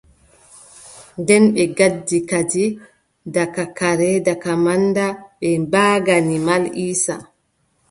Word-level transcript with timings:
Nden 1.19 1.43
ɓe 1.53 1.63
gaddi 1.77 2.17
kadi 2.29 2.65
daga 3.33 3.63
kare, 3.77 4.09
daga 4.27 4.51
manda, 4.65 5.05
ɓe 5.39 5.47
mbaagani 5.63 6.35
Mal 6.47 6.63
Iiisa. 6.71 7.15